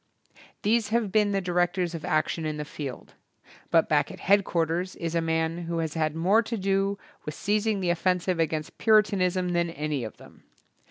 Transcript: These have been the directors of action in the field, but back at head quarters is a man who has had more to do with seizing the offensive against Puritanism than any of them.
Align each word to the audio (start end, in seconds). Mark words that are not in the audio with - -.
These 0.63 0.89
have 0.89 1.11
been 1.11 1.31
the 1.31 1.41
directors 1.41 1.93
of 1.93 2.03
action 2.03 2.43
in 2.43 2.57
the 2.57 2.65
field, 2.65 3.13
but 3.69 3.87
back 3.87 4.09
at 4.09 4.21
head 4.21 4.43
quarters 4.43 4.95
is 4.95 5.13
a 5.13 5.21
man 5.21 5.65
who 5.65 5.77
has 5.77 5.93
had 5.93 6.15
more 6.15 6.41
to 6.41 6.57
do 6.57 6.97
with 7.23 7.35
seizing 7.35 7.81
the 7.81 7.91
offensive 7.91 8.39
against 8.39 8.79
Puritanism 8.79 9.49
than 9.49 9.69
any 9.69 10.03
of 10.03 10.17
them. 10.17 10.45